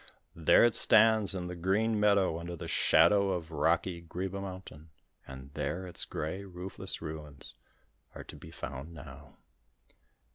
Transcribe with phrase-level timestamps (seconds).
[0.35, 4.89] There it stands in the green meadow under the shadow of rocky Greeba Mountain,
[5.27, 7.53] and there its grey roofless ruins
[8.15, 9.37] are to be found now.